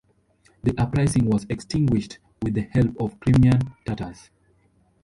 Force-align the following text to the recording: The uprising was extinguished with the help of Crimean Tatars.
The 0.63 0.75
uprising 0.79 1.27
was 1.27 1.45
extinguished 1.47 2.17
with 2.41 2.55
the 2.55 2.61
help 2.73 2.99
of 2.99 3.19
Crimean 3.19 3.75
Tatars. 3.85 4.31